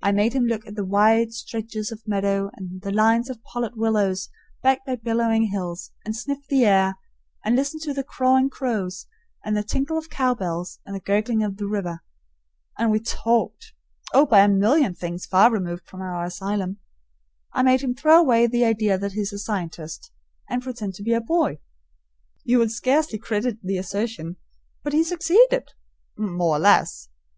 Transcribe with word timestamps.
I 0.00 0.12
made 0.12 0.32
him 0.32 0.44
look 0.46 0.66
at 0.66 0.76
the 0.76 0.84
wide 0.86 1.34
stretches 1.34 1.92
of 1.92 2.08
meadow 2.08 2.50
and 2.54 2.80
the 2.80 2.90
lines 2.90 3.28
of 3.28 3.42
pollard 3.42 3.76
willows 3.76 4.30
backed 4.62 4.86
by 4.86 4.96
billowing 4.96 5.50
hills, 5.50 5.90
and 6.06 6.16
sniff 6.16 6.38
the 6.48 6.64
air, 6.64 6.96
and 7.44 7.54
listen 7.54 7.78
to 7.80 7.92
the 7.92 8.02
cawing 8.02 8.48
crows 8.48 9.08
and 9.44 9.54
the 9.54 9.62
tinkle 9.62 9.98
of 9.98 10.08
cowbells 10.08 10.78
and 10.86 10.96
the 10.96 11.00
gurgling 11.00 11.42
of 11.42 11.58
the 11.58 11.66
river. 11.66 12.02
And 12.78 12.90
we 12.90 12.98
talked 12.98 13.74
oh, 14.14 14.22
about 14.22 14.48
a 14.48 14.48
million 14.54 14.94
things 14.94 15.26
far 15.26 15.50
removed 15.52 15.86
from 15.86 16.00
our 16.00 16.24
asylum. 16.24 16.78
I 17.52 17.62
made 17.62 17.82
him 17.82 17.94
throw 17.94 18.18
away 18.18 18.46
the 18.46 18.64
idea 18.64 18.96
that 18.96 19.12
he 19.12 19.20
is 19.20 19.34
a 19.34 19.38
scientist, 19.38 20.10
and 20.48 20.62
pretend 20.62 20.94
to 20.94 21.02
be 21.02 21.12
a 21.12 21.20
boy. 21.20 21.58
You 22.42 22.60
will 22.60 22.70
scarcely 22.70 23.18
credit 23.18 23.58
the 23.62 23.76
assertion, 23.76 24.36
but 24.82 24.94
he 24.94 25.04
succeeded 25.04 25.72
more 26.16 26.56
or 26.56 26.58
less. 26.58 27.10